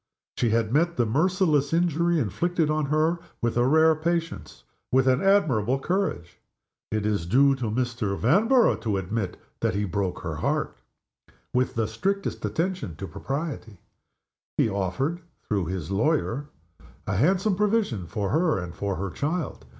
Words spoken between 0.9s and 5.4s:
the merciless injury inflicted on her with a rare patience, with an